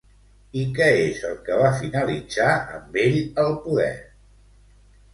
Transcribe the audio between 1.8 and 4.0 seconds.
finalitzar amb ell al poder?